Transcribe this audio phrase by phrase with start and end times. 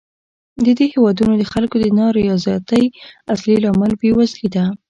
[0.63, 2.83] د دې هېوادونو د خلکو د نا رضایتۍ
[3.33, 4.65] اصلي لامل بېوزلي ده.